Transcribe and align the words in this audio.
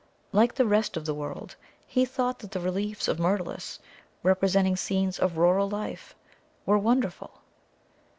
Like 0.31 0.55
the 0.55 0.65
rest 0.65 0.97
of 0.97 1.05
the 1.05 1.13
world, 1.13 1.55
he 1.85 2.05
thought 2.05 2.39
that 2.39 2.49
the 2.53 2.59
reliefs 2.59 3.07
of 3.07 3.19
Myrtilus, 3.19 3.77
representing 4.23 4.75
scenes 4.75 5.19
of 5.19 5.37
rural 5.37 5.69
life, 5.69 6.15
were 6.65 6.79
wonderful. 6.79 7.41